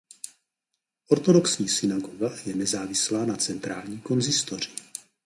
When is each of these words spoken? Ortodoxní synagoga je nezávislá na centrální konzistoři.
Ortodoxní 1.09 1.69
synagoga 1.69 2.29
je 2.45 2.55
nezávislá 2.55 3.25
na 3.25 3.35
centrální 3.37 4.01
konzistoři. 4.01 4.69